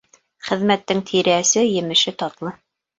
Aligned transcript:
Хеҙмәттең 0.47 1.05
тире 1.13 1.37
әсе, 1.37 1.65
емеше 1.77 2.19
татлы. 2.25 2.61